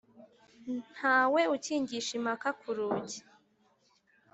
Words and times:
Ntawe 0.93 1.41
ukingisha 1.55 2.11
impaka 2.19 2.49
kurugi 2.59 3.19